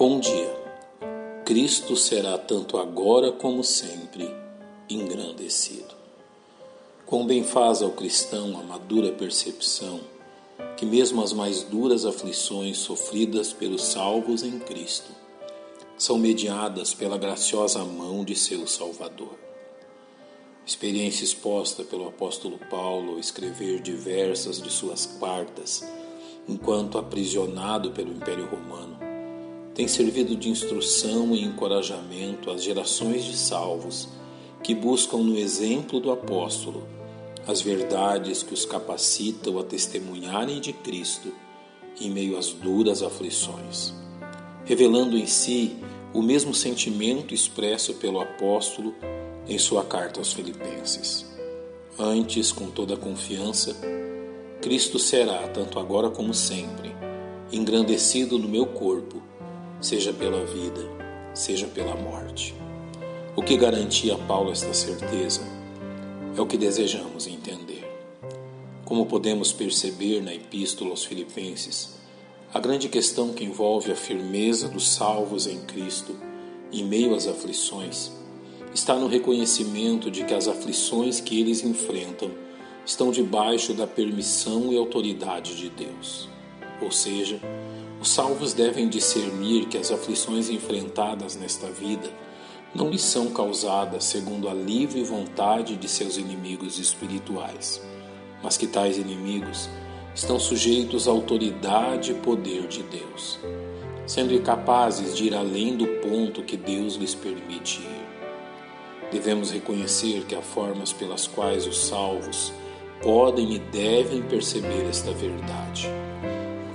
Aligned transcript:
Bom 0.00 0.18
dia. 0.18 0.50
Cristo 1.44 1.94
será 1.94 2.38
tanto 2.38 2.78
agora 2.78 3.32
como 3.32 3.62
sempre 3.62 4.34
engrandecido. 4.88 5.94
Quão 7.04 7.26
bem 7.26 7.44
faz 7.44 7.82
ao 7.82 7.90
cristão 7.90 8.58
a 8.58 8.62
madura 8.62 9.12
percepção 9.12 10.00
que 10.74 10.86
mesmo 10.86 11.22
as 11.22 11.34
mais 11.34 11.62
duras 11.64 12.06
aflições 12.06 12.78
sofridas 12.78 13.52
pelos 13.52 13.82
salvos 13.82 14.42
em 14.42 14.58
Cristo 14.58 15.10
são 15.98 16.16
mediadas 16.16 16.94
pela 16.94 17.18
graciosa 17.18 17.84
mão 17.84 18.24
de 18.24 18.34
seu 18.34 18.66
Salvador. 18.66 19.38
Experiência 20.64 21.24
exposta 21.24 21.84
pelo 21.84 22.08
apóstolo 22.08 22.58
Paulo 22.70 23.12
ao 23.12 23.18
escrever 23.18 23.82
diversas 23.82 24.62
de 24.62 24.72
suas 24.72 25.04
cartas, 25.20 25.86
enquanto 26.48 26.96
aprisionado 26.96 27.90
pelo 27.90 28.12
Império 28.12 28.46
Romano, 28.46 29.09
tem 29.80 29.88
servido 29.88 30.36
de 30.36 30.50
instrução 30.50 31.34
e 31.34 31.42
encorajamento 31.42 32.50
às 32.50 32.62
gerações 32.62 33.24
de 33.24 33.34
salvos 33.34 34.10
que 34.62 34.74
buscam 34.74 35.16
no 35.16 35.38
exemplo 35.38 35.98
do 35.98 36.12
apóstolo 36.12 36.86
as 37.46 37.62
verdades 37.62 38.42
que 38.42 38.52
os 38.52 38.66
capacitam 38.66 39.58
a 39.58 39.64
testemunharem 39.64 40.60
de 40.60 40.74
Cristo 40.74 41.32
em 41.98 42.10
meio 42.10 42.36
às 42.36 42.50
duras 42.50 43.02
aflições, 43.02 43.94
revelando 44.66 45.16
em 45.16 45.24
si 45.24 45.74
o 46.12 46.20
mesmo 46.20 46.52
sentimento 46.52 47.32
expresso 47.32 47.94
pelo 47.94 48.20
apóstolo 48.20 48.94
em 49.48 49.56
sua 49.56 49.82
carta 49.82 50.20
aos 50.20 50.34
Filipenses. 50.34 51.24
Antes, 51.98 52.52
com 52.52 52.70
toda 52.70 52.98
confiança, 52.98 53.74
Cristo 54.60 54.98
será, 54.98 55.48
tanto 55.48 55.78
agora 55.78 56.10
como 56.10 56.34
sempre, 56.34 56.94
engrandecido 57.50 58.38
no 58.38 58.46
meu 58.46 58.66
corpo 58.66 59.29
seja 59.80 60.12
pela 60.12 60.44
vida, 60.44 60.80
seja 61.32 61.66
pela 61.66 61.96
morte. 61.96 62.54
O 63.34 63.42
que 63.42 63.56
garantia 63.56 64.14
a 64.14 64.18
Paulo 64.18 64.52
esta 64.52 64.74
certeza 64.74 65.40
é 66.36 66.40
o 66.40 66.46
que 66.46 66.58
desejamos 66.58 67.26
entender. 67.26 67.88
Como 68.84 69.06
podemos 69.06 69.52
perceber 69.52 70.20
na 70.20 70.34
Epístola 70.34 70.90
aos 70.90 71.04
Filipenses, 71.04 71.98
a 72.52 72.58
grande 72.58 72.88
questão 72.88 73.32
que 73.32 73.44
envolve 73.44 73.92
a 73.92 73.96
firmeza 73.96 74.68
dos 74.68 74.88
salvos 74.90 75.46
em 75.46 75.60
Cristo 75.60 76.16
em 76.72 76.84
meio 76.84 77.14
às 77.14 77.26
aflições 77.26 78.12
está 78.74 78.96
no 78.96 79.06
reconhecimento 79.06 80.10
de 80.10 80.24
que 80.24 80.34
as 80.34 80.46
aflições 80.46 81.20
que 81.20 81.40
eles 81.40 81.64
enfrentam 81.64 82.30
estão 82.84 83.10
debaixo 83.10 83.72
da 83.74 83.86
permissão 83.86 84.72
e 84.72 84.76
autoridade 84.76 85.56
de 85.56 85.70
Deus. 85.70 86.28
Ou 86.80 86.90
seja, 86.90 87.40
os 88.00 88.08
salvos 88.08 88.54
devem 88.54 88.88
discernir 88.88 89.66
que 89.66 89.76
as 89.76 89.90
aflições 89.90 90.48
enfrentadas 90.48 91.36
nesta 91.36 91.66
vida 91.70 92.10
não 92.74 92.88
lhes 92.88 93.02
são 93.02 93.30
causadas 93.30 94.04
segundo 94.04 94.48
a 94.48 94.54
livre 94.54 95.02
vontade 95.02 95.76
de 95.76 95.86
seus 95.86 96.16
inimigos 96.16 96.78
espirituais, 96.78 97.82
mas 98.42 98.56
que 98.56 98.66
tais 98.66 98.96
inimigos 98.96 99.68
estão 100.14 100.38
sujeitos 100.38 101.06
à 101.06 101.10
autoridade 101.10 102.12
e 102.12 102.14
poder 102.14 102.66
de 102.68 102.82
Deus, 102.84 103.38
sendo 104.06 104.32
incapazes 104.32 105.14
de 105.14 105.24
ir 105.24 105.34
além 105.34 105.76
do 105.76 105.86
ponto 106.00 106.42
que 106.42 106.56
Deus 106.56 106.94
lhes 106.94 107.14
permite 107.14 107.80
ir. 107.80 109.10
Devemos 109.12 109.50
reconhecer 109.50 110.24
que 110.24 110.34
há 110.34 110.40
formas 110.40 110.92
pelas 110.92 111.26
quais 111.26 111.66
os 111.66 111.78
salvos 111.78 112.52
podem 113.02 113.54
e 113.54 113.58
devem 113.58 114.22
perceber 114.22 114.86
esta 114.88 115.12
verdade 115.12 115.88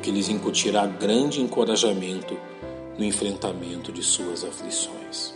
que 0.00 0.10
lhes 0.10 0.28
incutirá 0.28 0.86
grande 0.86 1.40
encorajamento 1.40 2.36
no 2.98 3.04
enfrentamento 3.04 3.92
de 3.92 4.02
suas 4.02 4.44
aflições. 4.44 5.34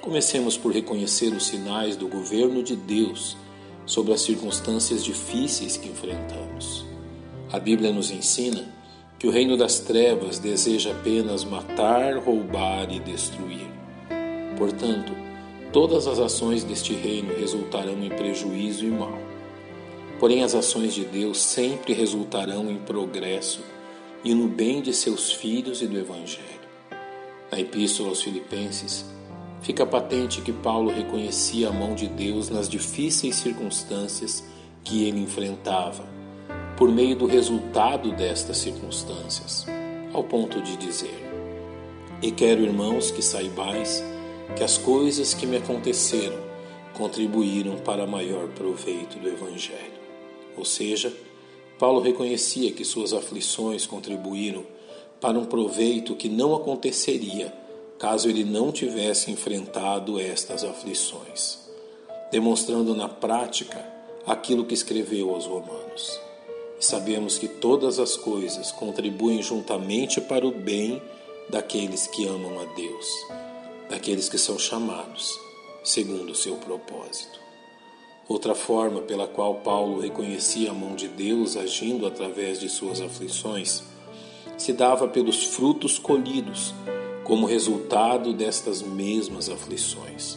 Comecemos 0.00 0.56
por 0.56 0.72
reconhecer 0.72 1.32
os 1.34 1.46
sinais 1.46 1.96
do 1.96 2.08
governo 2.08 2.62
de 2.62 2.76
Deus 2.76 3.36
sobre 3.84 4.12
as 4.12 4.20
circunstâncias 4.20 5.04
difíceis 5.04 5.76
que 5.76 5.88
enfrentamos. 5.88 6.86
A 7.50 7.58
Bíblia 7.58 7.92
nos 7.92 8.10
ensina 8.10 8.64
que 9.18 9.26
o 9.26 9.30
reino 9.30 9.56
das 9.56 9.80
trevas 9.80 10.38
deseja 10.38 10.92
apenas 10.92 11.44
matar, 11.44 12.16
roubar 12.18 12.92
e 12.92 13.00
destruir. 13.00 13.66
Portanto, 14.56 15.12
todas 15.72 16.06
as 16.06 16.18
ações 16.18 16.62
deste 16.62 16.94
reino 16.94 17.34
resultarão 17.36 18.02
em 18.02 18.10
prejuízo 18.10 18.84
e 18.84 18.90
mal. 18.90 19.18
Porém, 20.20 20.42
as 20.42 20.54
ações 20.54 20.94
de 20.94 21.04
Deus 21.04 21.38
sempre 21.38 21.92
resultarão 21.92 22.70
em 22.70 22.78
progresso 22.78 23.60
e 24.24 24.34
no 24.34 24.48
bem 24.48 24.82
de 24.82 24.92
seus 24.92 25.32
filhos 25.32 25.80
e 25.80 25.86
do 25.86 25.98
Evangelho. 25.98 26.46
Na 27.50 27.60
Epístola 27.60 28.08
aos 28.08 28.22
Filipenses, 28.22 29.04
fica 29.62 29.86
patente 29.86 30.40
que 30.40 30.52
Paulo 30.52 30.90
reconhecia 30.90 31.68
a 31.68 31.72
mão 31.72 31.94
de 31.94 32.08
Deus 32.08 32.50
nas 32.50 32.68
difíceis 32.68 33.36
circunstâncias 33.36 34.44
que 34.84 35.06
ele 35.06 35.20
enfrentava, 35.20 36.04
por 36.76 36.90
meio 36.90 37.16
do 37.16 37.26
resultado 37.26 38.12
destas 38.12 38.58
circunstâncias, 38.58 39.66
ao 40.12 40.24
ponto 40.24 40.60
de 40.60 40.76
dizer: 40.76 41.24
E 42.22 42.30
quero, 42.30 42.62
irmãos, 42.62 43.10
que 43.10 43.22
saibais 43.22 44.04
que 44.56 44.64
as 44.64 44.78
coisas 44.78 45.34
que 45.34 45.46
me 45.46 45.56
aconteceram 45.56 46.38
contribuíram 46.94 47.76
para 47.76 48.06
maior 48.06 48.48
proveito 48.48 49.18
do 49.18 49.28
Evangelho. 49.28 49.98
Ou 50.56 50.64
seja, 50.64 51.12
Paulo 51.78 52.00
reconhecia 52.00 52.72
que 52.72 52.84
suas 52.84 53.12
aflições 53.12 53.86
contribuíram 53.86 54.66
para 55.20 55.38
um 55.38 55.44
proveito 55.44 56.14
que 56.14 56.28
não 56.28 56.54
aconteceria 56.54 57.52
caso 57.98 58.28
ele 58.28 58.44
não 58.44 58.70
tivesse 58.70 59.30
enfrentado 59.30 60.20
estas 60.20 60.62
aflições, 60.62 61.58
demonstrando 62.30 62.94
na 62.94 63.08
prática 63.08 63.84
aquilo 64.26 64.64
que 64.64 64.74
escreveu 64.74 65.34
aos 65.34 65.46
Romanos. 65.46 66.20
E 66.78 66.84
sabemos 66.84 67.38
que 67.38 67.48
todas 67.48 67.98
as 67.98 68.16
coisas 68.16 68.70
contribuem 68.70 69.42
juntamente 69.42 70.20
para 70.20 70.46
o 70.46 70.52
bem 70.52 71.02
daqueles 71.48 72.06
que 72.06 72.26
amam 72.26 72.60
a 72.60 72.64
Deus, 72.74 73.06
daqueles 73.90 74.28
que 74.28 74.38
são 74.38 74.58
chamados 74.58 75.38
segundo 75.82 76.32
o 76.32 76.36
seu 76.36 76.56
propósito. 76.56 77.47
Outra 78.28 78.54
forma 78.54 79.00
pela 79.00 79.26
qual 79.26 79.54
Paulo 79.54 80.00
reconhecia 80.00 80.70
a 80.70 80.74
mão 80.74 80.94
de 80.94 81.08
Deus 81.08 81.56
agindo 81.56 82.06
através 82.06 82.60
de 82.60 82.68
suas 82.68 83.00
aflições 83.00 83.82
se 84.58 84.72
dava 84.72 85.08
pelos 85.08 85.44
frutos 85.44 85.98
colhidos 85.98 86.74
como 87.24 87.46
resultado 87.46 88.34
destas 88.34 88.82
mesmas 88.82 89.48
aflições. 89.48 90.36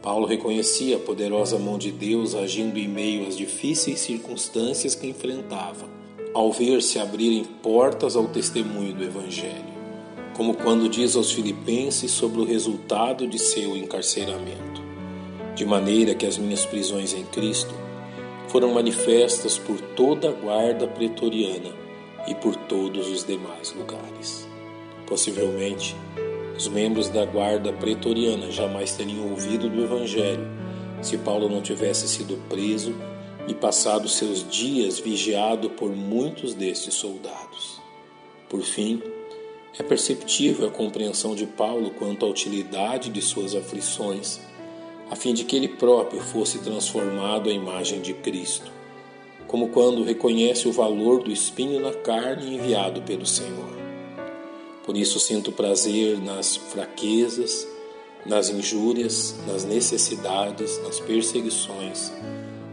Paulo 0.00 0.26
reconhecia 0.26 0.96
a 0.96 1.00
poderosa 1.00 1.58
mão 1.58 1.76
de 1.76 1.90
Deus 1.90 2.36
agindo 2.36 2.78
em 2.78 2.86
meio 2.86 3.26
às 3.26 3.36
difíceis 3.36 3.98
circunstâncias 3.98 4.94
que 4.94 5.08
enfrentava, 5.08 5.88
ao 6.32 6.52
ver-se 6.52 7.00
abrirem 7.00 7.42
portas 7.42 8.14
ao 8.14 8.28
testemunho 8.28 8.94
do 8.94 9.02
Evangelho, 9.02 9.64
como 10.36 10.54
quando 10.54 10.88
diz 10.88 11.16
aos 11.16 11.32
Filipenses 11.32 12.12
sobre 12.12 12.40
o 12.40 12.44
resultado 12.44 13.26
de 13.26 13.38
seu 13.38 13.76
encarceramento 13.76 14.87
de 15.58 15.66
maneira 15.66 16.14
que 16.14 16.24
as 16.24 16.38
minhas 16.38 16.64
prisões 16.64 17.12
em 17.12 17.24
Cristo 17.24 17.74
foram 18.46 18.72
manifestas 18.72 19.58
por 19.58 19.80
toda 19.80 20.28
a 20.28 20.32
guarda 20.32 20.86
pretoriana 20.86 21.74
e 22.28 22.34
por 22.36 22.54
todos 22.54 23.08
os 23.08 23.24
demais 23.24 23.74
lugares. 23.74 24.48
Possivelmente, 25.04 25.96
os 26.56 26.68
membros 26.68 27.08
da 27.08 27.24
guarda 27.24 27.72
pretoriana 27.72 28.52
jamais 28.52 28.92
teriam 28.92 29.30
ouvido 29.30 29.68
do 29.68 29.82
Evangelho 29.82 30.46
se 31.02 31.18
Paulo 31.18 31.48
não 31.48 31.60
tivesse 31.60 32.06
sido 32.06 32.40
preso 32.48 32.94
e 33.48 33.52
passado 33.52 34.08
seus 34.08 34.48
dias 34.48 35.00
vigiado 35.00 35.70
por 35.70 35.90
muitos 35.90 36.54
destes 36.54 36.94
soldados. 36.94 37.80
Por 38.48 38.62
fim, 38.62 39.02
é 39.76 39.82
perceptível 39.82 40.68
a 40.68 40.70
compreensão 40.70 41.34
de 41.34 41.46
Paulo 41.46 41.90
quanto 41.90 42.24
à 42.24 42.28
utilidade 42.28 43.10
de 43.10 43.20
suas 43.20 43.56
aflições 43.56 44.40
a 45.10 45.16
fim 45.16 45.32
de 45.32 45.44
que 45.44 45.56
ele 45.56 45.68
próprio 45.68 46.20
fosse 46.20 46.58
transformado 46.58 47.48
à 47.48 47.52
imagem 47.52 48.00
de 48.00 48.12
Cristo, 48.12 48.70
como 49.46 49.68
quando 49.68 50.04
reconhece 50.04 50.68
o 50.68 50.72
valor 50.72 51.22
do 51.22 51.30
espinho 51.30 51.80
na 51.80 51.92
carne 51.92 52.54
enviado 52.54 53.02
pelo 53.02 53.24
Senhor. 53.24 53.78
Por 54.84 54.96
isso 54.96 55.18
sinto 55.18 55.52
prazer 55.52 56.18
nas 56.18 56.56
fraquezas, 56.56 57.66
nas 58.26 58.50
injúrias, 58.50 59.34
nas 59.46 59.64
necessidades, 59.64 60.78
nas 60.82 61.00
perseguições, 61.00 62.12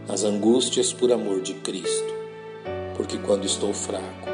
nas 0.06 0.22
angústias 0.22 0.92
por 0.92 1.10
amor 1.10 1.40
de 1.40 1.54
Cristo, 1.54 2.14
porque 2.96 3.16
quando 3.18 3.46
estou 3.46 3.72
fraco, 3.72 4.28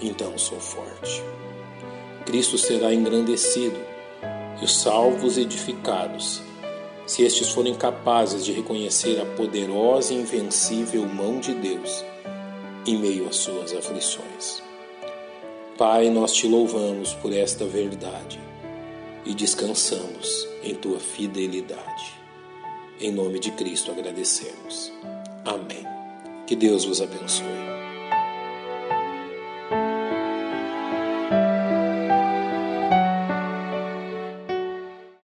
então 0.00 0.36
sou 0.38 0.58
forte. 0.58 1.22
Cristo 2.24 2.56
será 2.56 2.94
engrandecido 2.94 3.78
e 4.60 4.64
os 4.64 4.74
salvos 4.74 5.36
edificados 5.36 6.40
se 7.06 7.22
estes 7.22 7.50
forem 7.50 7.74
capazes 7.74 8.44
de 8.44 8.52
reconhecer 8.52 9.20
a 9.20 9.26
poderosa 9.36 10.12
e 10.12 10.16
invencível 10.16 11.06
mão 11.06 11.40
de 11.40 11.54
Deus 11.54 12.04
em 12.86 12.98
meio 12.98 13.28
às 13.28 13.36
suas 13.36 13.72
aflições. 13.72 14.62
Pai, 15.78 16.10
nós 16.10 16.32
te 16.32 16.46
louvamos 16.46 17.14
por 17.14 17.32
esta 17.32 17.64
verdade 17.64 18.40
e 19.24 19.34
descansamos 19.34 20.48
em 20.62 20.74
tua 20.74 20.98
fidelidade. 20.98 22.14
Em 23.00 23.10
nome 23.10 23.38
de 23.38 23.50
Cristo 23.52 23.90
agradecemos. 23.90 24.92
Amém. 25.44 25.86
Que 26.46 26.54
Deus 26.54 26.84
vos 26.84 27.00
abençoe. 27.00 27.71